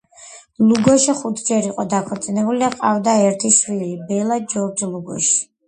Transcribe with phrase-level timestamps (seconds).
[0.69, 5.41] ლუგოში ხუთჯერ იყო დაქორწინებული და ჰყავდა ერთი შვილი, ბელა ჯორჯ ლუგოში.